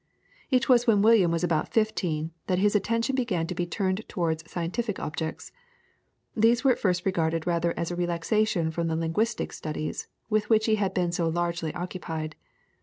It 0.49 0.67
was 0.67 0.87
when 0.87 1.03
William 1.03 1.29
was 1.29 1.43
about 1.43 1.71
fifteen 1.71 2.31
that 2.47 2.57
his 2.57 2.75
attention 2.75 3.13
began 3.15 3.45
to 3.45 3.53
be 3.53 3.67
turned 3.67 4.03
towards 4.09 4.49
scientific 4.51 4.97
subjects. 4.97 5.51
These 6.35 6.63
were 6.63 6.71
at 6.71 6.79
first 6.79 7.05
regarded 7.05 7.45
rather 7.45 7.71
as 7.77 7.91
a 7.91 7.95
relaxation 7.95 8.71
from 8.71 8.87
the 8.87 8.95
linguistic 8.95 9.53
studies 9.53 10.07
with 10.27 10.49
which 10.49 10.65
he 10.65 10.77
had 10.77 10.95
been 10.95 11.11
so 11.11 11.29
largely 11.29 11.71
occupied. 11.75 12.35